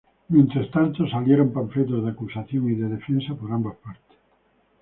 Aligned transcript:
Mientras 0.29 0.71
tanto 0.71 1.07
salieron 1.07 1.53
panfletos 1.53 2.03
de 2.03 2.09
acusación 2.09 2.67
y 2.71 2.73
de 2.73 2.87
defensa 2.89 3.35
por 3.35 3.51
ambas 3.51 3.75
partes. 3.77 4.17